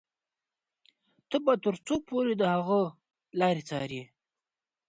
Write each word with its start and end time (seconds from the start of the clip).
ته 1.29 1.37
به 1.45 1.53
تر 1.63 1.75
څو 1.85 1.95
پورې 2.07 2.33
د 2.37 2.43
هغه 2.55 2.81
لارې 3.39 3.63
څاري. 3.69 4.01